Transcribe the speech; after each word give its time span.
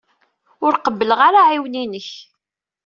Ur 0.65 0.73
qebbleɣ 0.77 1.19
ara 1.27 1.41
aɛiwen-inek. 1.43 2.09